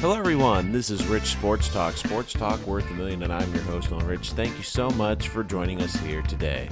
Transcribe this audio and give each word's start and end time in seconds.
Hello, 0.00 0.14
everyone. 0.14 0.72
This 0.72 0.90
is 0.90 1.06
Rich 1.06 1.24
Sports 1.24 1.70
Talk, 1.70 1.96
Sports 1.96 2.34
Talk 2.34 2.64
worth 2.66 2.88
a 2.90 2.94
million, 2.94 3.22
and 3.22 3.32
I'm 3.32 3.52
your 3.54 3.62
host, 3.62 3.90
Nolan 3.90 4.06
Rich. 4.06 4.32
Thank 4.32 4.54
you 4.58 4.62
so 4.62 4.90
much 4.90 5.28
for 5.30 5.42
joining 5.42 5.80
us 5.80 5.96
here 5.96 6.20
today. 6.20 6.68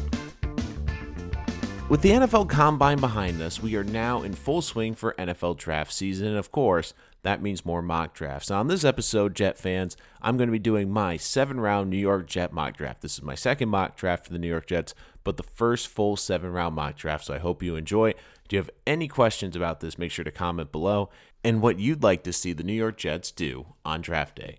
With 1.88 2.02
the 2.02 2.10
NFL 2.10 2.50
Combine 2.50 2.98
behind 2.98 3.40
us, 3.40 3.62
we 3.62 3.76
are 3.76 3.84
now 3.84 4.22
in 4.22 4.34
full 4.34 4.60
swing 4.60 4.94
for 4.94 5.14
NFL 5.18 5.56
draft 5.56 5.90
season, 5.94 6.28
and 6.28 6.36
of 6.36 6.52
course, 6.52 6.92
that 7.22 7.40
means 7.40 7.64
more 7.64 7.80
mock 7.80 8.12
drafts. 8.12 8.50
Now, 8.50 8.60
on 8.60 8.68
this 8.68 8.84
episode, 8.84 9.34
Jet 9.34 9.56
fans, 9.56 9.96
I'm 10.20 10.36
going 10.36 10.48
to 10.48 10.52
be 10.52 10.58
doing 10.58 10.90
my 10.90 11.16
seven 11.16 11.58
round 11.58 11.88
New 11.88 11.96
York 11.96 12.26
Jet 12.26 12.52
mock 12.52 12.76
draft. 12.76 13.00
This 13.00 13.14
is 13.14 13.22
my 13.22 13.34
second 13.34 13.70
mock 13.70 13.96
draft 13.96 14.26
for 14.26 14.34
the 14.34 14.38
New 14.38 14.48
York 14.48 14.66
Jets, 14.66 14.94
but 15.24 15.38
the 15.38 15.42
first 15.42 15.88
full 15.88 16.18
seven 16.18 16.52
round 16.52 16.74
mock 16.74 16.96
draft, 16.96 17.24
so 17.24 17.34
I 17.34 17.38
hope 17.38 17.62
you 17.62 17.74
enjoy. 17.74 18.12
Do 18.48 18.56
you 18.56 18.60
have 18.60 18.70
any 18.86 19.08
questions 19.08 19.56
about 19.56 19.80
this? 19.80 19.98
Make 19.98 20.10
sure 20.10 20.24
to 20.24 20.30
comment 20.30 20.70
below 20.72 21.10
and 21.42 21.60
what 21.60 21.78
you'd 21.78 22.02
like 22.02 22.22
to 22.24 22.32
see 22.32 22.52
the 22.52 22.64
New 22.64 22.72
York 22.72 22.96
Jets 22.96 23.30
do 23.30 23.74
on 23.84 24.00
draft 24.00 24.36
day. 24.36 24.58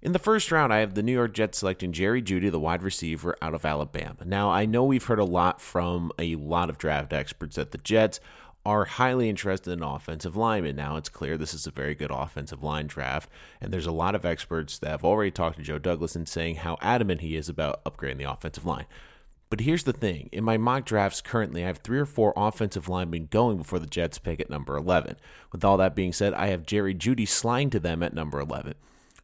In 0.00 0.12
the 0.12 0.20
first 0.20 0.52
round, 0.52 0.72
I 0.72 0.78
have 0.78 0.94
the 0.94 1.02
New 1.02 1.12
York 1.12 1.34
Jets 1.34 1.58
selecting 1.58 1.92
Jerry 1.92 2.22
Jeudy, 2.22 2.50
the 2.50 2.60
wide 2.60 2.84
receiver 2.84 3.36
out 3.42 3.54
of 3.54 3.64
Alabama. 3.64 4.24
Now, 4.24 4.48
I 4.48 4.64
know 4.64 4.84
we've 4.84 5.04
heard 5.04 5.18
a 5.18 5.24
lot 5.24 5.60
from 5.60 6.12
a 6.18 6.36
lot 6.36 6.70
of 6.70 6.78
draft 6.78 7.12
experts 7.12 7.56
that 7.56 7.72
the 7.72 7.78
Jets 7.78 8.20
are 8.64 8.84
highly 8.84 9.28
interested 9.28 9.72
in 9.72 9.82
offensive 9.82 10.36
linemen. 10.36 10.76
Now, 10.76 10.96
it's 10.96 11.08
clear 11.08 11.36
this 11.36 11.54
is 11.54 11.66
a 11.66 11.72
very 11.72 11.96
good 11.96 12.12
offensive 12.12 12.62
line 12.62 12.86
draft, 12.86 13.28
and 13.60 13.72
there's 13.72 13.86
a 13.86 13.92
lot 13.92 14.14
of 14.14 14.24
experts 14.24 14.78
that 14.78 14.90
have 14.90 15.04
already 15.04 15.32
talked 15.32 15.56
to 15.56 15.62
Joe 15.62 15.78
Douglas 15.78 16.14
and 16.14 16.28
saying 16.28 16.56
how 16.56 16.76
adamant 16.80 17.20
he 17.20 17.34
is 17.34 17.48
about 17.48 17.82
upgrading 17.84 18.18
the 18.18 18.30
offensive 18.30 18.66
line. 18.66 18.86
But 19.50 19.60
here's 19.60 19.84
the 19.84 19.92
thing 19.92 20.28
in 20.30 20.44
my 20.44 20.58
mock 20.58 20.84
drafts 20.84 21.20
currently, 21.20 21.64
I 21.64 21.68
have 21.68 21.78
three 21.78 21.98
or 21.98 22.06
four 22.06 22.34
offensive 22.36 22.88
linemen 22.88 23.28
going 23.30 23.56
before 23.56 23.78
the 23.78 23.86
Jets 23.86 24.18
pick 24.18 24.40
at 24.40 24.50
number 24.50 24.76
11. 24.76 25.16
With 25.52 25.64
all 25.64 25.78
that 25.78 25.96
being 25.96 26.12
said, 26.12 26.34
I 26.34 26.48
have 26.48 26.66
Jerry 26.66 26.94
Jeudy 26.94 27.26
sliding 27.26 27.70
to 27.70 27.80
them 27.80 28.02
at 28.02 28.12
number 28.12 28.40
11. 28.40 28.74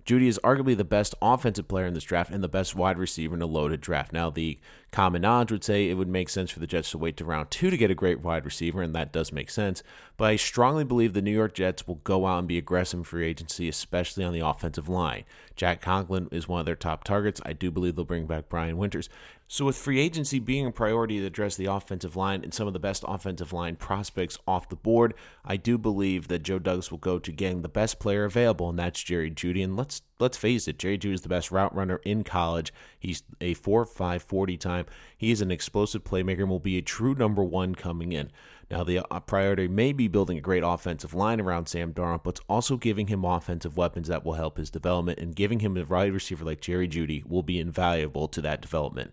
Jeudy 0.07 0.29
is 0.29 0.41
arguably 0.45 0.77
the 0.77 0.85
best 0.85 1.15
offensive 1.23 1.67
player 1.67 1.87
in 1.87 1.95
this 1.95 2.05
draft 2.05 2.31
and 2.31 2.45
the 2.45 2.49
best 2.49 2.75
wide 2.75 2.99
receiver 2.99 3.35
in 3.35 3.43
a 3.43 3.47
loaded 3.47 3.81
draft. 3.81 4.13
Now, 4.13 4.29
the 4.29 4.59
common 4.95 5.23
knowledge 5.23 5.51
would 5.51 5.65
say 5.65 5.91
it 5.91 5.95
would 5.95 6.09
make 6.09 6.29
sense 6.29 6.53
for 6.53 6.61
the 6.61 6.69
Jets 6.69 6.93
to 6.93 6.99
wait 6.99 7.17
to 7.17 7.25
round 7.25 7.51
two 7.51 7.69
to 7.69 7.77
get 7.77 7.91
a 7.91 7.97
great 7.97 8.21
wide 8.21 8.45
receiver, 8.45 8.81
and 8.81 8.95
that 8.95 9.13
does 9.13 9.33
make 9.33 9.51
sense. 9.51 9.83
But 10.17 10.31
I 10.31 10.37
strongly 10.37 10.85
believe 10.85 11.15
the 11.15 11.21
New 11.21 11.33
York 11.33 11.55
Jets 11.55 11.89
will 11.89 11.97
go 11.97 12.27
out 12.27 12.39
and 12.39 12.47
be 12.47 12.59
aggressive 12.59 13.01
in 13.01 13.05
free 13.05 13.27
agency, 13.27 13.69
especially 13.69 14.23
on 14.23 14.33
the 14.33 14.47
offensive 14.47 14.89
line. 14.89 15.25
Jack 15.57 15.81
Conklin 15.81 16.29
is 16.31 16.47
one 16.47 16.61
of 16.61 16.67
their 16.67 16.77
top 16.77 17.03
targets. 17.03 17.41
I 17.45 17.53
do 17.53 17.73
believe 17.73 17.97
they'll 17.97 18.05
bring 18.05 18.27
back 18.27 18.49
Brian 18.49 18.77
Winters. 18.77 19.09
So, 19.47 19.67
with 19.67 19.77
free 19.77 20.01
agency 20.01 20.39
being 20.39 20.67
a 20.67 20.73
priority 20.73 21.21
to 21.21 21.27
address 21.27 21.55
the 21.55 21.67
offensive 21.67 22.17
line 22.17 22.43
and 22.43 22.55
some 22.55 22.67
of 22.67 22.73
the 22.73 22.79
best 22.79 23.05
offensive 23.07 23.53
line 23.53 23.77
prospects 23.77 24.39
off 24.49 24.71
the 24.71 24.77
board, 24.77 25.13
I 25.45 25.57
do 25.57 25.77
believe 25.77 26.29
that 26.29 26.43
Joe 26.43 26.59
Douglas 26.59 26.91
will 26.91 26.99
go 26.99 27.19
to 27.19 27.31
getting 27.31 27.61
the 27.61 27.69
best 27.69 27.99
player 27.99 28.25
available, 28.25 28.71
and 28.71 28.79
that's 28.79 29.03
Jerry 29.03 29.31
Jeudy. 29.31 29.63
And 29.63 29.77
let's 29.77 30.01
let's 30.19 30.39
face 30.39 30.67
it, 30.67 30.79
Jerry 30.79 30.97
Jeudy 30.97 31.15
is 31.15 31.21
the 31.21 31.29
best 31.29 31.51
route 31.51 31.75
runner 31.75 32.01
in 32.05 32.25
college. 32.25 32.73
He's 32.99 33.23
a 33.41 33.55
4.5 33.55 34.23
40 34.23 34.57
time. 34.57 34.84
He 35.17 35.31
is 35.31 35.41
an 35.41 35.51
explosive 35.51 36.05
playmaker 36.05 36.41
and 36.41 36.51
will 36.51 36.59
be 36.59 36.79
a 36.79 36.83
true 36.83 37.15
number 37.15 37.43
one 37.43 37.75
coming 37.75 38.13
in. 38.13 38.31
Now, 38.71 38.85
the 38.85 39.01
uh, 39.11 39.21
priority 39.21 39.69
may 39.69 39.93
be 39.93 40.09
building 40.09 40.39
a 40.39 40.41
great 40.41 40.63
offensive 40.65 41.15
line 41.15 41.41
around 41.41 41.67
Sam 41.67 41.93
Darnold, 41.93 42.25
but 42.25 42.41
also 42.49 42.77
giving 42.77 43.09
him 43.09 43.25
offensive 43.25 43.77
weapons 43.77 44.09
that 44.09 44.25
will 44.25 44.35
help 44.35 44.57
his 44.57 44.71
development, 44.71 45.19
and 45.19 45.37
giving 45.37 45.61
him 45.61 45.77
a 45.77 45.85
wide 45.85 46.13
receiver 46.13 46.45
like 46.45 46.61
Jerry 46.61 46.89
Jeudy 46.89 47.23
will 47.27 47.43
be 47.43 47.61
invaluable 47.61 48.27
to 48.29 48.41
that 48.41 48.63
development. 48.63 49.13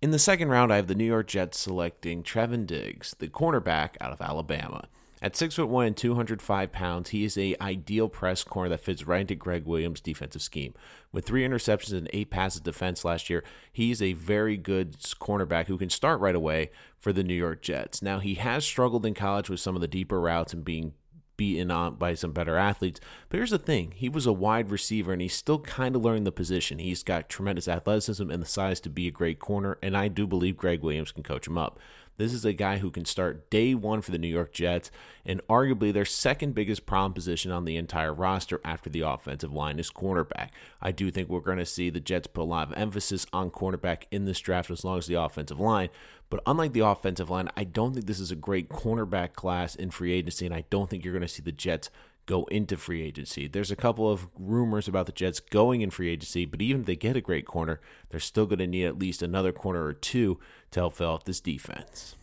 In 0.00 0.10
the 0.10 0.18
second 0.18 0.48
round, 0.48 0.72
I 0.72 0.76
have 0.76 0.88
the 0.88 0.94
New 0.94 1.04
York 1.04 1.28
Jets 1.28 1.58
selecting 1.58 2.22
Trevon 2.22 2.66
Diggs, 2.66 3.14
the 3.18 3.28
cornerback 3.28 3.90
out 4.00 4.12
of 4.12 4.20
Alabama. 4.20 4.88
At 5.22 5.34
6'1 5.34 5.86
and 5.86 5.96
205 5.96 6.72
pounds, 6.72 7.10
he 7.10 7.22
is 7.22 7.38
a 7.38 7.54
ideal 7.60 8.08
press 8.08 8.42
corner 8.42 8.68
that 8.70 8.80
fits 8.80 9.06
right 9.06 9.20
into 9.20 9.36
Gregg 9.36 9.66
Williams' 9.66 10.00
defensive 10.00 10.42
scheme. 10.42 10.74
With 11.12 11.24
three 11.24 11.46
interceptions 11.46 11.92
and 11.92 12.10
eight 12.12 12.28
passes 12.28 12.60
defense 12.60 13.04
last 13.04 13.30
year, 13.30 13.44
he's 13.72 14.02
a 14.02 14.14
very 14.14 14.56
good 14.56 14.98
cornerback 15.20 15.68
who 15.68 15.78
can 15.78 15.90
start 15.90 16.18
right 16.18 16.34
away 16.34 16.72
for 16.98 17.12
the 17.12 17.22
New 17.22 17.34
York 17.34 17.62
Jets. 17.62 18.02
Now, 18.02 18.18
he 18.18 18.34
has 18.34 18.64
struggled 18.64 19.06
in 19.06 19.14
college 19.14 19.48
with 19.48 19.60
some 19.60 19.76
of 19.76 19.80
the 19.80 19.86
deeper 19.86 20.20
routes 20.20 20.52
and 20.52 20.64
being 20.64 20.92
beaten 21.36 21.70
on 21.70 21.94
by 21.94 22.14
some 22.14 22.32
better 22.32 22.56
athletes. 22.56 23.00
But 23.28 23.36
here's 23.36 23.50
the 23.50 23.58
thing 23.58 23.92
he 23.94 24.08
was 24.08 24.26
a 24.26 24.32
wide 24.32 24.70
receiver 24.70 25.12
and 25.12 25.22
he's 25.22 25.34
still 25.34 25.60
kind 25.60 25.96
of 25.96 26.02
learning 26.02 26.24
the 26.24 26.32
position. 26.32 26.78
He's 26.78 27.02
got 27.02 27.28
tremendous 27.28 27.68
athleticism 27.68 28.28
and 28.28 28.42
the 28.42 28.46
size 28.46 28.80
to 28.80 28.90
be 28.90 29.06
a 29.06 29.12
great 29.12 29.38
corner, 29.38 29.78
and 29.82 29.96
I 29.96 30.08
do 30.08 30.26
believe 30.26 30.56
Gregg 30.56 30.82
Williams 30.82 31.12
can 31.12 31.22
coach 31.22 31.46
him 31.46 31.58
up. 31.58 31.78
This 32.22 32.34
is 32.34 32.44
a 32.44 32.52
guy 32.52 32.78
who 32.78 32.92
can 32.92 33.04
start 33.04 33.50
day 33.50 33.74
one 33.74 34.00
for 34.00 34.12
the 34.12 34.18
New 34.18 34.28
York 34.28 34.52
Jets, 34.52 34.92
and 35.26 35.44
arguably 35.48 35.92
their 35.92 36.04
second 36.04 36.54
biggest 36.54 36.86
problem 36.86 37.12
position 37.12 37.50
on 37.50 37.64
the 37.64 37.76
entire 37.76 38.14
roster 38.14 38.60
after 38.64 38.88
the 38.88 39.00
offensive 39.00 39.52
line 39.52 39.80
is 39.80 39.90
cornerback. 39.90 40.50
I 40.80 40.92
do 40.92 41.10
think 41.10 41.28
we're 41.28 41.40
going 41.40 41.58
to 41.58 41.66
see 41.66 41.90
the 41.90 41.98
Jets 41.98 42.28
put 42.28 42.42
a 42.42 42.44
lot 42.44 42.70
of 42.70 42.78
emphasis 42.78 43.26
on 43.32 43.50
cornerback 43.50 44.04
in 44.12 44.24
this 44.24 44.38
draft 44.38 44.70
as 44.70 44.84
long 44.84 44.98
as 44.98 45.08
the 45.08 45.20
offensive 45.20 45.58
line. 45.58 45.88
But 46.30 46.44
unlike 46.46 46.74
the 46.74 46.86
offensive 46.86 47.28
line, 47.28 47.48
I 47.56 47.64
don't 47.64 47.92
think 47.92 48.06
this 48.06 48.20
is 48.20 48.30
a 48.30 48.36
great 48.36 48.68
cornerback 48.68 49.32
class 49.32 49.74
in 49.74 49.90
free 49.90 50.12
agency, 50.12 50.46
and 50.46 50.54
I 50.54 50.62
don't 50.70 50.88
think 50.88 51.04
you're 51.04 51.12
going 51.12 51.22
to 51.22 51.28
see 51.28 51.42
the 51.42 51.50
Jets 51.50 51.90
go 52.26 52.44
into 52.44 52.76
free 52.76 53.02
agency. 53.02 53.48
There's 53.48 53.70
a 53.70 53.76
couple 53.76 54.10
of 54.10 54.28
rumors 54.38 54.88
about 54.88 55.06
the 55.06 55.12
Jets 55.12 55.40
going 55.40 55.80
in 55.80 55.90
free 55.90 56.10
agency, 56.10 56.44
but 56.44 56.62
even 56.62 56.82
if 56.82 56.86
they 56.86 56.96
get 56.96 57.16
a 57.16 57.20
great 57.20 57.46
corner, 57.46 57.80
they're 58.10 58.20
still 58.20 58.46
going 58.46 58.60
to 58.60 58.66
need 58.66 58.86
at 58.86 58.98
least 58.98 59.22
another 59.22 59.52
corner 59.52 59.84
or 59.84 59.92
two 59.92 60.38
to 60.70 60.80
help 60.80 60.94
fill 60.94 61.12
out 61.12 61.24
this 61.24 61.40
defense. 61.40 62.14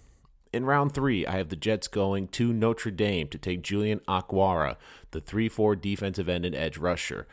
In 0.52 0.66
round 0.66 0.94
three, 0.94 1.28
I 1.28 1.34
have 1.34 1.50
the 1.50 1.56
Jets 1.56 1.88
going 1.88 2.28
to 2.30 2.52
Notre 2.52 2.92
Dame 2.92 3.28
to 3.28 3.38
take 3.38 3.62
Julian 3.62 4.00
Okwara, 4.08 4.78
the 5.12 5.22
3 5.22 5.48
4 5.48 5.76
defensive 5.76 6.28
end 6.28 6.46
and 6.46 6.56
edge 6.56 6.78
rusher. 6.78 7.28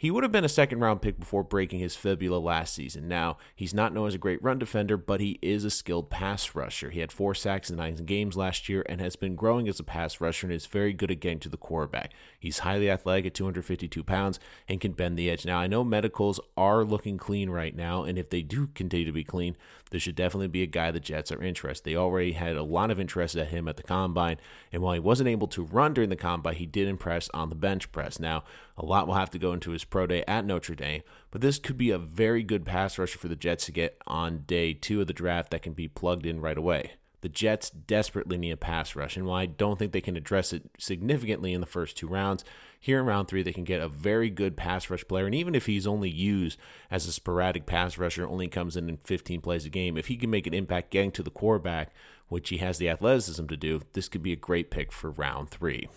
He 0.00 0.10
would 0.10 0.22
have 0.22 0.32
been 0.32 0.46
a 0.46 0.48
second 0.48 0.80
round 0.80 1.02
pick 1.02 1.20
before 1.20 1.44
breaking 1.44 1.80
his 1.80 1.94
fibula 1.94 2.38
last 2.38 2.72
season. 2.72 3.06
Now, 3.06 3.36
he's 3.54 3.74
not 3.74 3.92
known 3.92 4.08
as 4.08 4.14
a 4.14 4.18
great 4.18 4.42
run 4.42 4.58
defender, 4.58 4.96
but 4.96 5.20
he 5.20 5.38
is 5.42 5.62
a 5.62 5.70
skilled 5.70 6.08
pass 6.08 6.54
rusher. 6.54 6.88
He 6.88 7.00
had 7.00 7.12
four 7.12 7.34
sacks 7.34 7.68
in 7.68 7.76
nine 7.76 7.96
games 7.96 8.34
last 8.34 8.66
year 8.66 8.82
and 8.88 8.98
has 8.98 9.14
been 9.14 9.34
growing 9.34 9.68
as 9.68 9.78
a 9.78 9.84
pass 9.84 10.18
rusher 10.18 10.46
and 10.46 10.54
is 10.54 10.64
very 10.64 10.94
good 10.94 11.10
at 11.10 11.20
getting 11.20 11.38
to 11.40 11.50
the 11.50 11.58
quarterback. 11.58 12.14
He's 12.38 12.60
highly 12.60 12.88
athletic 12.88 13.26
at 13.26 13.34
252 13.34 14.02
pounds 14.02 14.40
and 14.66 14.80
can 14.80 14.92
bend 14.92 15.18
the 15.18 15.28
edge. 15.28 15.44
Now, 15.44 15.58
I 15.58 15.66
know 15.66 15.84
medicals 15.84 16.40
are 16.56 16.82
looking 16.82 17.18
clean 17.18 17.50
right 17.50 17.76
now, 17.76 18.04
and 18.04 18.16
if 18.16 18.30
they 18.30 18.40
do 18.40 18.68
continue 18.68 19.04
to 19.04 19.12
be 19.12 19.22
clean, 19.22 19.54
this 19.90 20.02
should 20.02 20.14
definitely 20.14 20.48
be 20.48 20.62
a 20.62 20.66
guy 20.66 20.90
the 20.90 20.98
Jets 20.98 21.30
are 21.30 21.42
interested. 21.42 21.84
They 21.84 21.96
already 21.96 22.32
had 22.32 22.56
a 22.56 22.62
lot 22.62 22.90
of 22.90 22.98
interest 22.98 23.36
at 23.36 23.48
him 23.48 23.68
at 23.68 23.76
the 23.76 23.82
combine, 23.82 24.38
and 24.72 24.80
while 24.80 24.94
he 24.94 25.00
wasn't 25.00 25.28
able 25.28 25.48
to 25.48 25.62
run 25.62 25.92
during 25.92 26.08
the 26.08 26.16
combine, 26.16 26.54
he 26.54 26.64
did 26.64 26.88
impress 26.88 27.28
on 27.34 27.50
the 27.50 27.54
bench 27.54 27.92
press. 27.92 28.18
Now, 28.18 28.44
a 28.78 28.86
lot 28.86 29.06
will 29.06 29.14
have 29.14 29.30
to 29.30 29.38
go 29.38 29.52
into 29.52 29.72
his 29.72 29.84
pro 29.90 30.06
day 30.06 30.24
at 30.26 30.44
Notre 30.44 30.74
Dame, 30.74 31.02
but 31.30 31.40
this 31.40 31.58
could 31.58 31.76
be 31.76 31.90
a 31.90 31.98
very 31.98 32.42
good 32.42 32.64
pass 32.64 32.98
rusher 32.98 33.18
for 33.18 33.28
the 33.28 33.36
Jets 33.36 33.66
to 33.66 33.72
get 33.72 34.00
on 34.06 34.44
day 34.46 34.72
two 34.72 35.00
of 35.00 35.06
the 35.06 35.12
draft 35.12 35.50
that 35.50 35.62
can 35.62 35.72
be 35.72 35.88
plugged 35.88 36.24
in 36.24 36.40
right 36.40 36.56
away. 36.56 36.92
The 37.22 37.28
Jets 37.28 37.68
desperately 37.68 38.38
need 38.38 38.52
a 38.52 38.56
pass 38.56 38.96
rush, 38.96 39.16
and 39.16 39.26
while 39.26 39.36
I 39.36 39.46
don't 39.46 39.78
think 39.78 39.92
they 39.92 40.00
can 40.00 40.16
address 40.16 40.54
it 40.54 40.70
significantly 40.78 41.52
in 41.52 41.60
the 41.60 41.66
first 41.66 41.98
two 41.98 42.06
rounds, 42.06 42.44
here 42.82 42.98
in 42.98 43.04
round 43.04 43.28
three, 43.28 43.42
they 43.42 43.52
can 43.52 43.64
get 43.64 43.82
a 43.82 43.88
very 43.88 44.30
good 44.30 44.56
pass 44.56 44.88
rush 44.88 45.06
player. 45.06 45.26
And 45.26 45.34
even 45.34 45.54
if 45.54 45.66
he's 45.66 45.86
only 45.86 46.08
used 46.08 46.58
as 46.90 47.06
a 47.06 47.12
sporadic 47.12 47.66
pass 47.66 47.98
rusher, 47.98 48.26
only 48.26 48.48
comes 48.48 48.74
in 48.74 48.88
in 48.88 48.96
15 48.96 49.42
plays 49.42 49.66
a 49.66 49.68
game, 49.68 49.98
if 49.98 50.06
he 50.06 50.16
can 50.16 50.30
make 50.30 50.46
an 50.46 50.54
impact 50.54 50.90
getting 50.90 51.12
to 51.12 51.22
the 51.22 51.30
quarterback, 51.30 51.92
which 52.28 52.48
he 52.48 52.56
has 52.56 52.78
the 52.78 52.88
athleticism 52.88 53.46
to 53.46 53.56
do, 53.56 53.82
this 53.92 54.08
could 54.08 54.22
be 54.22 54.32
a 54.32 54.36
great 54.36 54.70
pick 54.70 54.90
for 54.90 55.10
round 55.10 55.50
three. 55.50 55.88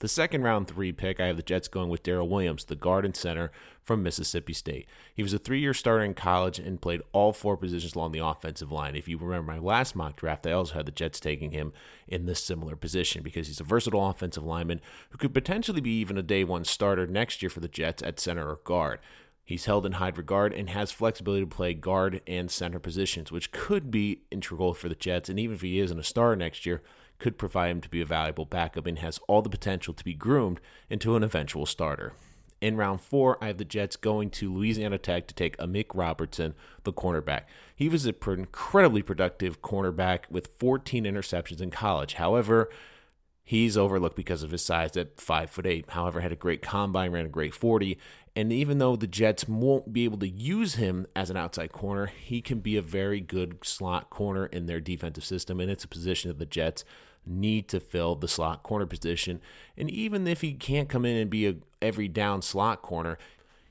The 0.00 0.08
second 0.08 0.42
round 0.42 0.66
three 0.66 0.92
pick, 0.92 1.20
I 1.20 1.26
have 1.26 1.36
the 1.36 1.42
Jets 1.42 1.68
going 1.68 1.90
with 1.90 2.02
Darryl 2.02 2.26
Williams, 2.26 2.64
the 2.64 2.74
guard 2.74 3.04
and 3.04 3.14
center 3.14 3.52
from 3.82 4.02
Mississippi 4.02 4.54
State. 4.54 4.88
He 5.14 5.22
was 5.22 5.34
a 5.34 5.38
three 5.38 5.60
year 5.60 5.74
starter 5.74 6.02
in 6.02 6.14
college 6.14 6.58
and 6.58 6.80
played 6.80 7.02
all 7.12 7.34
four 7.34 7.58
positions 7.58 7.94
along 7.94 8.12
the 8.12 8.24
offensive 8.24 8.72
line. 8.72 8.96
If 8.96 9.08
you 9.08 9.18
remember 9.18 9.52
my 9.52 9.58
last 9.58 9.94
mock 9.94 10.16
draft, 10.16 10.46
I 10.46 10.52
also 10.52 10.72
had 10.72 10.86
the 10.86 10.92
Jets 10.92 11.20
taking 11.20 11.52
him 11.52 11.74
in 12.08 12.24
this 12.24 12.42
similar 12.42 12.76
position 12.76 13.22
because 13.22 13.46
he's 13.46 13.60
a 13.60 13.64
versatile 13.64 14.08
offensive 14.08 14.42
lineman 14.42 14.80
who 15.10 15.18
could 15.18 15.34
potentially 15.34 15.82
be 15.82 16.00
even 16.00 16.16
a 16.16 16.22
day 16.22 16.44
one 16.44 16.64
starter 16.64 17.06
next 17.06 17.42
year 17.42 17.50
for 17.50 17.60
the 17.60 17.68
Jets 17.68 18.02
at 18.02 18.18
center 18.18 18.48
or 18.48 18.60
guard. 18.64 19.00
He's 19.44 19.66
held 19.66 19.84
in 19.84 19.92
high 19.92 20.12
regard 20.16 20.54
and 20.54 20.70
has 20.70 20.92
flexibility 20.92 21.42
to 21.42 21.46
play 21.46 21.74
guard 21.74 22.22
and 22.26 22.50
center 22.50 22.78
positions, 22.78 23.30
which 23.30 23.52
could 23.52 23.90
be 23.90 24.22
integral 24.30 24.72
for 24.72 24.88
the 24.88 24.94
Jets. 24.94 25.28
And 25.28 25.38
even 25.38 25.56
if 25.56 25.60
he 25.60 25.78
isn't 25.78 25.98
a 25.98 26.04
star 26.04 26.34
next 26.36 26.64
year, 26.64 26.80
could 27.20 27.38
provide 27.38 27.70
him 27.70 27.80
to 27.82 27.88
be 27.88 28.00
a 28.00 28.06
valuable 28.06 28.44
backup 28.44 28.86
and 28.86 28.98
has 28.98 29.20
all 29.28 29.42
the 29.42 29.48
potential 29.48 29.94
to 29.94 30.04
be 30.04 30.14
groomed 30.14 30.60
into 30.88 31.14
an 31.14 31.22
eventual 31.22 31.66
starter. 31.66 32.14
In 32.60 32.76
round 32.76 33.00
four, 33.00 33.42
I 33.42 33.46
have 33.46 33.58
the 33.58 33.64
Jets 33.64 33.96
going 33.96 34.28
to 34.30 34.52
Louisiana 34.52 34.98
Tech 34.98 35.26
to 35.28 35.34
take 35.34 35.56
Amik 35.56 35.94
Robertson, 35.94 36.54
the 36.84 36.92
cornerback. 36.92 37.44
He 37.74 37.88
was 37.88 38.04
an 38.04 38.14
incredibly 38.26 39.02
productive 39.02 39.62
cornerback 39.62 40.20
with 40.30 40.50
14 40.58 41.04
interceptions 41.04 41.62
in 41.62 41.70
college. 41.70 42.14
However, 42.14 42.68
he's 43.42 43.78
overlooked 43.78 44.16
because 44.16 44.42
of 44.42 44.50
his 44.50 44.62
size 44.62 44.94
at 44.98 45.18
five 45.18 45.48
foot 45.48 45.66
eight. 45.66 45.88
However, 45.90 46.20
had 46.20 46.32
a 46.32 46.36
great 46.36 46.60
combine, 46.60 47.12
ran 47.12 47.24
a 47.24 47.30
great 47.30 47.54
40, 47.54 47.98
and 48.36 48.52
even 48.52 48.78
though 48.78 48.94
the 48.94 49.06
Jets 49.06 49.48
won't 49.48 49.92
be 49.92 50.04
able 50.04 50.18
to 50.18 50.28
use 50.28 50.74
him 50.74 51.06
as 51.16 51.30
an 51.30 51.36
outside 51.38 51.72
corner, 51.72 52.06
he 52.06 52.42
can 52.42 52.60
be 52.60 52.76
a 52.76 52.82
very 52.82 53.20
good 53.20 53.64
slot 53.64 54.10
corner 54.10 54.46
in 54.46 54.66
their 54.66 54.80
defensive 54.80 55.24
system, 55.24 55.60
and 55.60 55.70
it's 55.70 55.84
a 55.84 55.88
position 55.88 56.28
that 56.28 56.38
the 56.38 56.46
Jets 56.46 56.84
need 57.26 57.68
to 57.68 57.80
fill 57.80 58.14
the 58.14 58.28
slot 58.28 58.62
corner 58.62 58.86
position. 58.86 59.40
And 59.76 59.90
even 59.90 60.26
if 60.26 60.40
he 60.40 60.52
can't 60.54 60.88
come 60.88 61.04
in 61.04 61.16
and 61.16 61.30
be 61.30 61.46
a, 61.46 61.56
every 61.82 62.08
down 62.08 62.42
slot 62.42 62.82
corner. 62.82 63.18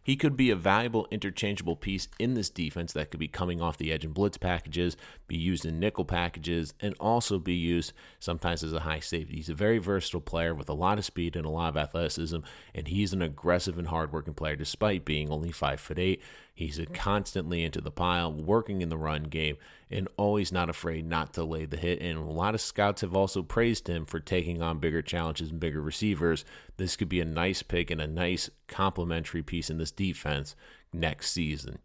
He 0.01 0.15
could 0.15 0.35
be 0.35 0.49
a 0.49 0.55
valuable 0.55 1.07
interchangeable 1.11 1.75
piece 1.75 2.07
in 2.17 2.33
this 2.33 2.49
defense 2.49 2.93
that 2.93 3.11
could 3.11 3.19
be 3.19 3.27
coming 3.27 3.61
off 3.61 3.77
the 3.77 3.91
edge 3.91 4.03
in 4.03 4.11
blitz 4.11 4.37
packages, 4.37 4.97
be 5.27 5.37
used 5.37 5.65
in 5.65 5.79
nickel 5.79 6.05
packages, 6.05 6.73
and 6.79 6.95
also 6.99 7.37
be 7.37 7.53
used 7.53 7.93
sometimes 8.19 8.63
as 8.63 8.73
a 8.73 8.79
high 8.79 9.01
safety. 9.01 9.35
He's 9.35 9.49
a 9.49 9.53
very 9.53 9.77
versatile 9.77 10.21
player 10.21 10.55
with 10.55 10.67
a 10.67 10.73
lot 10.73 10.97
of 10.97 11.05
speed 11.05 11.35
and 11.35 11.45
a 11.45 11.49
lot 11.49 11.69
of 11.69 11.77
athleticism, 11.77 12.37
and 12.73 12.87
he's 12.87 13.13
an 13.13 13.21
aggressive 13.21 13.77
and 13.77 13.89
hardworking 13.89 14.33
player 14.33 14.55
despite 14.55 15.05
being 15.05 15.29
only 15.29 15.51
five 15.51 15.79
foot 15.79 15.99
eight. 15.99 16.23
He's 16.59 16.77
constantly 16.91 17.63
into 17.63 17.79
the 17.79 17.89
pile, 17.89 18.33
working 18.33 18.81
in 18.81 18.89
the 18.89 18.97
run 18.97 19.23
game, 19.23 19.55
and 19.89 20.09
always 20.17 20.51
not 20.51 20.69
afraid 20.69 21.05
not 21.05 21.31
to 21.35 21.45
lay 21.45 21.63
the 21.63 21.77
hit. 21.77 22.01
And 22.01 22.17
a 22.17 22.23
lot 22.23 22.53
of 22.53 22.59
scouts 22.59 22.99
have 22.99 23.15
also 23.15 23.43
praised 23.43 23.87
him 23.87 24.05
for 24.05 24.19
taking 24.19 24.61
on 24.61 24.79
bigger 24.79 25.01
challenges 25.01 25.51
and 25.51 25.59
bigger 25.61 25.81
receivers. 25.81 26.43
This 26.75 26.97
could 26.97 27.07
be 27.07 27.21
a 27.21 27.25
nice 27.25 27.63
pick 27.63 27.89
and 27.89 28.01
a 28.01 28.07
nice 28.07 28.49
complementary 28.67 29.41
piece 29.41 29.69
in 29.69 29.77
this 29.77 29.89
defense 29.89 30.57
next 30.91 31.31
season. 31.31 31.79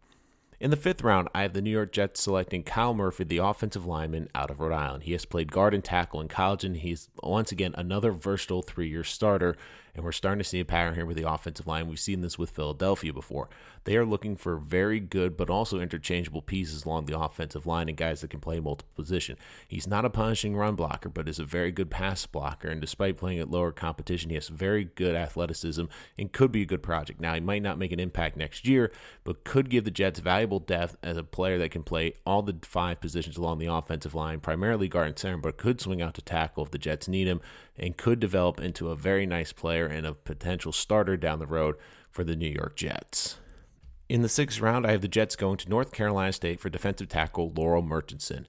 In 0.59 0.71
the 0.71 0.77
fifth 0.77 1.03
round, 1.03 1.29
I 1.33 1.43
have 1.43 1.53
the 1.53 1.61
New 1.61 1.71
York 1.71 1.93
Jets 1.93 2.19
selecting 2.21 2.63
Kyle 2.63 2.93
Murphy, 2.93 3.23
the 3.23 3.37
offensive 3.37 3.85
lineman 3.85 4.27
out 4.35 4.51
of 4.51 4.59
Rhode 4.59 4.75
Island. 4.75 5.03
He 5.03 5.13
has 5.13 5.23
played 5.23 5.53
guard 5.53 5.73
and 5.73 5.85
tackle 5.85 6.19
in 6.19 6.27
college, 6.27 6.65
and 6.65 6.75
he's 6.75 7.07
once 7.23 7.53
again 7.53 7.75
another 7.77 8.11
versatile 8.11 8.61
three 8.61 8.89
year 8.89 9.05
starter 9.05 9.55
and 9.95 10.03
we're 10.03 10.11
starting 10.11 10.39
to 10.39 10.43
see 10.43 10.59
a 10.59 10.65
pattern 10.65 10.95
here 10.95 11.05
with 11.05 11.17
the 11.17 11.29
offensive 11.29 11.67
line. 11.67 11.87
We've 11.87 11.99
seen 11.99 12.21
this 12.21 12.37
with 12.37 12.49
Philadelphia 12.49 13.13
before. 13.13 13.49
They 13.85 13.95
are 13.97 14.05
looking 14.05 14.35
for 14.35 14.57
very 14.57 14.99
good 14.99 15.37
but 15.37 15.49
also 15.49 15.79
interchangeable 15.79 16.41
pieces 16.41 16.85
along 16.85 17.05
the 17.05 17.17
offensive 17.17 17.65
line 17.65 17.87
and 17.87 17.97
guys 17.97 18.21
that 18.21 18.29
can 18.29 18.39
play 18.39 18.59
multiple 18.59 18.91
position. 18.95 19.37
He's 19.67 19.87
not 19.87 20.05
a 20.05 20.09
punishing 20.09 20.55
run 20.55 20.75
blocker, 20.75 21.09
but 21.09 21.29
is 21.29 21.39
a 21.39 21.45
very 21.45 21.71
good 21.71 21.89
pass 21.89 22.25
blocker. 22.25 22.67
And 22.67 22.81
despite 22.81 23.17
playing 23.17 23.39
at 23.39 23.49
lower 23.49 23.71
competition, 23.71 24.29
he 24.29 24.35
has 24.35 24.49
very 24.49 24.85
good 24.85 25.15
athleticism 25.15 25.85
and 26.17 26.31
could 26.31 26.51
be 26.51 26.63
a 26.63 26.65
good 26.65 26.83
project. 26.83 27.21
Now, 27.21 27.33
he 27.33 27.39
might 27.39 27.61
not 27.61 27.77
make 27.77 27.91
an 27.91 27.99
impact 27.99 28.37
next 28.37 28.67
year, 28.67 28.91
but 29.23 29.43
could 29.43 29.69
give 29.69 29.85
the 29.85 29.91
Jets 29.91 30.19
valuable 30.19 30.59
depth 30.59 30.97
as 31.01 31.17
a 31.17 31.23
player 31.23 31.57
that 31.59 31.71
can 31.71 31.83
play 31.83 32.13
all 32.25 32.41
the 32.41 32.57
five 32.63 32.99
positions 32.99 33.37
along 33.37 33.59
the 33.59 33.71
offensive 33.71 34.15
line, 34.15 34.39
primarily 34.39 34.87
guard 34.87 35.07
and 35.07 35.19
center, 35.19 35.37
but 35.37 35.57
could 35.57 35.79
swing 35.79 36.01
out 36.01 36.15
to 36.15 36.21
tackle 36.21 36.63
if 36.63 36.71
the 36.71 36.77
Jets 36.77 37.07
need 37.07 37.27
him 37.27 37.41
and 37.77 37.97
could 37.97 38.19
develop 38.19 38.59
into 38.59 38.89
a 38.89 38.95
very 38.95 39.25
nice 39.25 39.51
player 39.51 39.84
and 39.85 40.05
a 40.05 40.13
potential 40.13 40.71
starter 40.71 41.17
down 41.17 41.39
the 41.39 41.47
road 41.47 41.75
for 42.09 42.23
the 42.23 42.35
New 42.35 42.49
York 42.49 42.75
Jets. 42.75 43.37
In 44.07 44.21
the 44.21 44.29
sixth 44.29 44.59
round, 44.59 44.85
I 44.85 44.91
have 44.91 45.01
the 45.01 45.07
Jets 45.07 45.35
going 45.35 45.57
to 45.57 45.69
North 45.69 45.91
Carolina 45.91 46.31
State 46.31 46.59
for 46.59 46.69
defensive 46.69 47.09
tackle 47.09 47.51
Larrell 47.51 47.85
Murchison. 47.85 48.47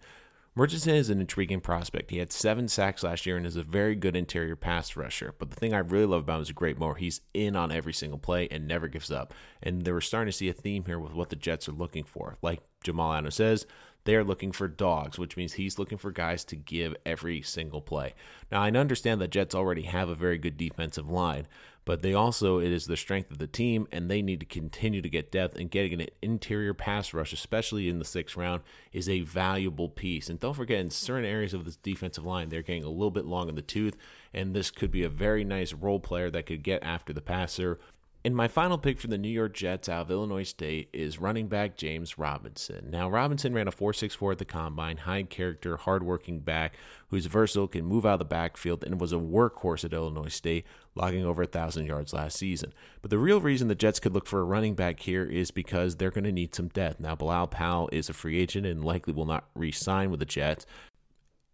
Murchison 0.54 0.94
is 0.94 1.10
an 1.10 1.20
intriguing 1.20 1.60
prospect. 1.60 2.10
He 2.10 2.16
had 2.16 2.32
seven 2.32 2.66
sacks 2.66 3.02
last 3.02 3.26
year 3.26 3.36
and 3.36 3.44
is 3.44 3.56
a 3.56 3.62
very 3.62 3.94
good 3.94 4.16
interior 4.16 4.56
pass 4.56 4.96
rusher. 4.96 5.34
But 5.38 5.50
the 5.50 5.56
thing 5.56 5.74
I 5.74 5.78
really 5.78 6.06
love 6.06 6.22
about 6.22 6.36
him 6.36 6.42
is 6.42 6.50
a 6.50 6.54
great 6.54 6.78
mower. 6.78 6.94
He's 6.94 7.20
in 7.34 7.56
on 7.56 7.70
every 7.70 7.92
single 7.92 8.18
play 8.18 8.48
and 8.50 8.66
never 8.66 8.88
gives 8.88 9.10
up. 9.10 9.34
And 9.62 9.82
they 9.82 9.92
were 9.92 10.00
starting 10.00 10.32
to 10.32 10.36
see 10.36 10.48
a 10.48 10.54
theme 10.54 10.86
here 10.86 10.98
with 10.98 11.12
what 11.12 11.28
the 11.28 11.36
Jets 11.36 11.68
are 11.68 11.72
looking 11.72 12.04
for. 12.04 12.38
Like 12.40 12.60
Jamal 12.82 13.12
Adams 13.12 13.34
says, 13.34 13.66
they 14.06 14.16
are 14.16 14.24
looking 14.24 14.52
for 14.52 14.68
dogs, 14.68 15.18
which 15.18 15.36
means 15.36 15.54
he's 15.54 15.78
looking 15.78 15.98
for 15.98 16.10
guys 16.10 16.44
to 16.44 16.56
give 16.56 16.96
every 17.04 17.42
single 17.42 17.82
play. 17.82 18.14
Now, 18.50 18.62
I 18.62 18.70
understand 18.70 19.20
that 19.20 19.30
Jets 19.30 19.54
already 19.54 19.82
have 19.82 20.08
a 20.08 20.14
very 20.14 20.38
good 20.38 20.56
defensive 20.56 21.10
line, 21.10 21.46
but 21.84 22.02
they 22.02 22.14
also, 22.14 22.58
it 22.58 22.72
is 22.72 22.86
the 22.86 22.96
strength 22.96 23.30
of 23.30 23.38
the 23.38 23.46
team, 23.46 23.86
and 23.92 24.10
they 24.10 24.22
need 24.22 24.40
to 24.40 24.46
continue 24.46 25.02
to 25.02 25.08
get 25.08 25.30
depth. 25.30 25.56
And 25.56 25.70
getting 25.70 26.00
an 26.00 26.08
interior 26.20 26.74
pass 26.74 27.14
rush, 27.14 27.32
especially 27.32 27.88
in 27.88 27.98
the 27.98 28.04
sixth 28.04 28.36
round, 28.36 28.62
is 28.92 29.08
a 29.08 29.20
valuable 29.20 29.88
piece. 29.88 30.28
And 30.28 30.40
don't 30.40 30.54
forget, 30.54 30.80
in 30.80 30.90
certain 30.90 31.24
areas 31.24 31.54
of 31.54 31.64
this 31.64 31.76
defensive 31.76 32.24
line, 32.24 32.48
they're 32.48 32.62
getting 32.62 32.84
a 32.84 32.88
little 32.88 33.12
bit 33.12 33.24
long 33.24 33.48
in 33.48 33.54
the 33.54 33.62
tooth, 33.62 33.96
and 34.34 34.54
this 34.54 34.70
could 34.70 34.90
be 34.90 35.04
a 35.04 35.08
very 35.08 35.44
nice 35.44 35.72
role 35.72 36.00
player 36.00 36.30
that 36.30 36.46
could 36.46 36.62
get 36.62 36.82
after 36.82 37.12
the 37.12 37.20
passer 37.20 37.78
and 38.26 38.34
my 38.34 38.48
final 38.48 38.76
pick 38.76 38.98
for 38.98 39.06
the 39.06 39.16
New 39.16 39.28
York 39.28 39.54
Jets 39.54 39.88
out 39.88 40.00
of 40.00 40.10
Illinois 40.10 40.42
State 40.42 40.88
is 40.92 41.20
running 41.20 41.46
back 41.46 41.76
James 41.76 42.18
Robinson. 42.18 42.90
Now, 42.90 43.08
Robinson 43.08 43.54
ran 43.54 43.68
a 43.68 43.70
4.64 43.70 44.32
at 44.32 44.38
the 44.38 44.44
combine, 44.44 44.96
high 44.96 45.22
character, 45.22 45.76
hardworking 45.76 46.40
back 46.40 46.74
who's 47.10 47.26
versatile, 47.26 47.68
can 47.68 47.84
move 47.84 48.04
out 48.04 48.14
of 48.14 48.18
the 48.18 48.24
backfield, 48.24 48.82
and 48.82 49.00
was 49.00 49.12
a 49.12 49.16
workhorse 49.16 49.84
at 49.84 49.92
Illinois 49.92 50.26
State, 50.26 50.66
logging 50.96 51.24
over 51.24 51.42
1,000 51.42 51.86
yards 51.86 52.12
last 52.12 52.36
season. 52.36 52.74
But 53.00 53.12
the 53.12 53.18
real 53.18 53.40
reason 53.40 53.68
the 53.68 53.76
Jets 53.76 54.00
could 54.00 54.12
look 54.12 54.26
for 54.26 54.40
a 54.40 54.44
running 54.44 54.74
back 54.74 54.98
here 54.98 55.24
is 55.24 55.52
because 55.52 55.94
they're 55.94 56.10
going 56.10 56.24
to 56.24 56.32
need 56.32 56.52
some 56.52 56.66
depth. 56.66 56.98
Now, 56.98 57.14
Bilal 57.14 57.46
Powell 57.46 57.88
is 57.92 58.10
a 58.10 58.12
free 58.12 58.40
agent 58.40 58.66
and 58.66 58.84
likely 58.84 59.12
will 59.12 59.26
not 59.26 59.46
re 59.54 59.70
sign 59.70 60.10
with 60.10 60.18
the 60.18 60.26
Jets. 60.26 60.66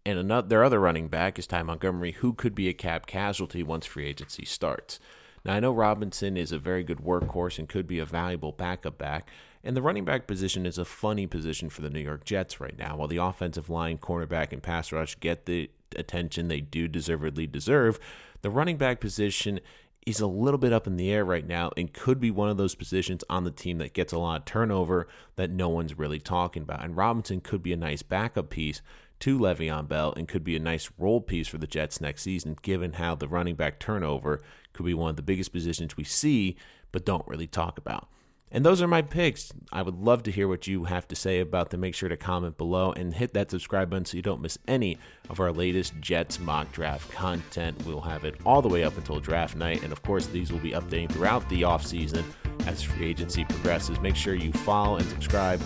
And 0.07 0.17
another, 0.17 0.47
their 0.47 0.63
other 0.63 0.79
running 0.79 1.07
back 1.07 1.37
is 1.37 1.45
Ty 1.45 1.61
Montgomery, 1.61 2.13
who 2.13 2.33
could 2.33 2.55
be 2.55 2.67
a 2.67 2.73
cap 2.73 3.05
casualty 3.05 3.61
once 3.61 3.85
free 3.85 4.07
agency 4.07 4.43
starts. 4.43 4.99
Now, 5.45 5.53
I 5.53 5.59
know 5.59 5.73
Robinson 5.73 6.37
is 6.37 6.51
a 6.51 6.57
very 6.57 6.83
good 6.83 6.99
workhorse 6.99 7.59
and 7.59 7.67
could 7.67 7.85
be 7.85 7.99
a 7.99 8.05
valuable 8.05 8.53
backup 8.53 8.97
back, 8.97 9.29
and 9.63 9.75
the 9.75 9.81
running 9.81 10.05
back 10.05 10.25
position 10.27 10.65
is 10.65 10.77
a 10.77 10.85
funny 10.85 11.27
position 11.27 11.69
for 11.69 11.81
the 11.81 11.89
New 11.89 11.99
York 11.99 12.23
Jets 12.23 12.59
right 12.59 12.77
now. 12.77 12.97
While 12.97 13.07
the 13.07 13.17
offensive 13.17 13.69
line, 13.69 13.97
cornerback, 13.97 14.53
and 14.53 14.63
pass 14.63 14.91
rush 14.91 15.19
get 15.19 15.45
the 15.45 15.69
attention 15.95 16.47
they 16.47 16.61
do 16.61 16.87
deservedly 16.87 17.47
deserve, 17.47 17.99
the 18.41 18.49
running 18.49 18.77
back 18.77 18.99
position 18.99 19.59
is 20.05 20.19
a 20.19 20.27
little 20.27 20.57
bit 20.57 20.73
up 20.73 20.85
in 20.85 20.97
the 20.97 21.11
air 21.11 21.23
right 21.23 21.47
now 21.47 21.71
and 21.77 21.93
could 21.93 22.19
be 22.19 22.31
one 22.31 22.49
of 22.49 22.57
those 22.57 22.75
positions 22.75 23.23
on 23.29 23.45
the 23.45 23.51
team 23.51 23.77
that 23.77 23.93
gets 23.93 24.11
a 24.11 24.19
lot 24.19 24.41
of 24.41 24.45
turnover 24.45 25.07
that 25.35 25.49
no 25.49 25.69
one's 25.69 25.97
really 25.97 26.19
talking 26.19 26.63
about. 26.63 26.83
And 26.83 26.97
Robinson 26.97 27.39
could 27.39 27.63
be 27.63 27.71
a 27.71 27.77
nice 27.77 28.01
backup 28.01 28.49
piece 28.49 28.81
to 29.21 29.39
Le'Veon 29.39 29.87
Bell 29.87 30.13
and 30.17 30.27
could 30.27 30.43
be 30.43 30.57
a 30.57 30.59
nice 30.59 30.89
role 30.97 31.21
piece 31.21 31.47
for 31.47 31.57
the 31.57 31.67
Jets 31.67 32.01
next 32.01 32.23
season, 32.23 32.57
given 32.61 32.93
how 32.93 33.15
the 33.15 33.29
running 33.29 33.55
back 33.55 33.79
turnover 33.79 34.41
could 34.73 34.85
be 34.85 34.93
one 34.93 35.09
of 35.09 35.15
the 35.15 35.21
biggest 35.21 35.51
positions 35.51 35.95
we 35.97 36.03
see, 36.03 36.55
but 36.91 37.05
don't 37.05 37.27
really 37.27 37.47
talk 37.47 37.77
about. 37.77 38.07
And 38.53 38.63
those 38.63 38.83
are 38.83 38.87
my 38.87 39.01
picks. 39.01 39.51
I 39.71 39.81
would 39.81 39.95
love 39.95 40.21
to 40.23 40.31
hear 40.31 40.47
what 40.47 40.67
you 40.67 40.83
have 40.83 41.07
to 41.07 41.15
say 41.15 41.39
about 41.39 41.71
them. 41.71 41.79
Make 41.79 41.95
sure 41.95 42.07
to 42.07 42.15
comment 42.15 42.55
below 42.55 42.91
and 42.91 43.11
hit 43.11 43.33
that 43.33 43.49
subscribe 43.49 43.89
button 43.89 44.05
so 44.05 44.15
you 44.15 44.21
don't 44.21 44.43
miss 44.43 44.59
any 44.67 44.99
of 45.31 45.39
our 45.39 45.51
latest 45.51 45.95
Jets 45.99 46.39
mock 46.39 46.71
draft 46.71 47.11
content. 47.11 47.83
We'll 47.83 48.01
have 48.01 48.25
it 48.25 48.35
all 48.45 48.61
the 48.61 48.69
way 48.69 48.83
up 48.83 48.95
until 48.95 49.19
draft 49.19 49.55
night. 49.55 49.81
And 49.81 49.91
of 49.91 50.03
course, 50.03 50.27
these 50.27 50.51
will 50.51 50.59
be 50.59 50.73
updating 50.73 51.11
throughout 51.11 51.49
the 51.49 51.63
offseason 51.63 52.23
as 52.67 52.83
free 52.83 53.07
agency 53.07 53.43
progresses. 53.43 53.99
Make 53.99 54.15
sure 54.15 54.35
you 54.35 54.53
follow 54.53 54.97
and 54.97 55.09
subscribe 55.09 55.59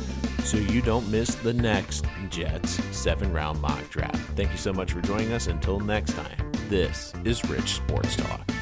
so 0.43 0.55
you 0.55 0.81
don't 0.81 1.09
miss 1.11 1.35
the 1.35 1.53
next 1.53 2.05
Jets 2.29 2.81
seven 2.95 3.33
round 3.33 3.59
mock 3.59 3.89
draft. 3.89 4.15
Thank 4.37 4.51
you 4.51 4.57
so 4.57 4.71
much 4.71 4.93
for 4.93 5.01
joining 5.01 5.33
us. 5.33 5.47
Until 5.47 5.81
next 5.81 6.13
time, 6.13 6.51
this 6.69 7.13
is 7.25 7.43
Rich 7.49 7.73
Sports 7.73 8.15
Talk. 8.15 8.56